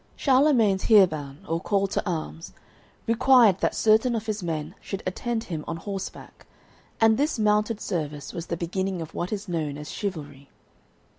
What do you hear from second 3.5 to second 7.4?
that certain of his men should attend him on horseback, and this